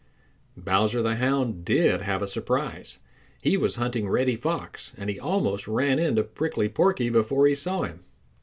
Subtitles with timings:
[0.57, 2.97] Bowser the Hound did have a surprise.
[3.39, 7.83] He was hunting Reddy Fox, and he almost ran into Prickly Porky before he saw
[7.83, 8.03] him.